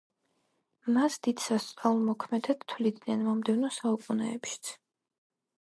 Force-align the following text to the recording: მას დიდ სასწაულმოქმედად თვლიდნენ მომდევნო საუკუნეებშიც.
მას 0.95 1.17
დიდ 1.27 1.43
სასწაულმოქმედად 1.49 2.65
თვლიდნენ 2.73 3.23
მომდევნო 3.29 3.73
საუკუნეებშიც. 3.79 4.77